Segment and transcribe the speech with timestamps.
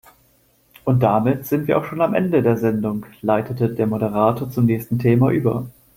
[0.83, 4.97] Und damit sind wir auch schon am Ende der Sendung, leitete der Moderator zum nächsten
[4.97, 5.69] Thema über.